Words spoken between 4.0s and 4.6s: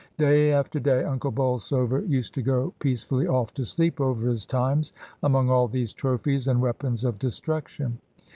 over his